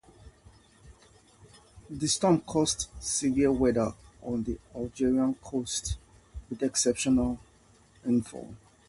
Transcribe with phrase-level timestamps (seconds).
[1.91, 3.93] The storm caused severe weather
[4.23, 5.99] on the Algerian coast
[6.49, 7.39] with exceptional
[8.03, 8.55] rainfall.